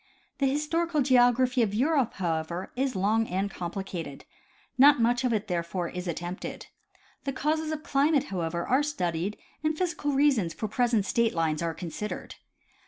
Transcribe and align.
The 0.39 0.47
historical 0.47 1.03
geography 1.03 1.61
of 1.61 1.75
Europe, 1.75 2.15
however, 2.15 2.71
is 2.75 2.95
long 2.95 3.27
and 3.27 3.51
complicated. 3.51 4.25
Not 4.75 4.99
much 4.99 5.23
of 5.23 5.31
it 5.31 5.45
therefore, 5.47 5.89
is 5.89 6.07
attempted. 6.07 6.65
The 7.23 7.31
causes 7.33 7.71
of 7.71 7.83
climate 7.83 8.23
however, 8.33 8.65
are 8.65 8.81
studied 8.81 9.37
and 9.63 9.77
physical 9.77 10.13
reasons 10.13 10.55
for 10.55 10.67
present 10.67 11.05
state 11.05 11.35
lines 11.35 11.61
are 11.61 11.75
consid 11.75 12.09
ered. 12.09 12.33